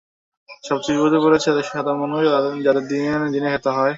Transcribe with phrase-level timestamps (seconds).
[0.63, 2.21] সবচেয়ে বিপদে পড়েছে দেশের সাধারণ মানুষ,
[2.65, 3.89] যাদের দিন এনে দিনে খেতে হয়।